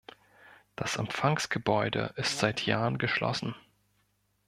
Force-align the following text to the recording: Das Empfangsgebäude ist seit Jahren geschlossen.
Das 0.75 0.95
Empfangsgebäude 0.95 2.11
ist 2.15 2.39
seit 2.39 2.65
Jahren 2.65 2.97
geschlossen. 2.97 3.53